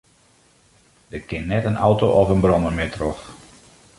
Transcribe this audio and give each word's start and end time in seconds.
Der 1.11 1.21
kin 1.29 1.45
net 1.49 1.67
in 1.71 1.77
auto 1.87 2.07
of 2.21 2.27
in 2.33 2.41
brommer 2.43 2.73
mear 2.77 2.91
troch. 2.95 3.21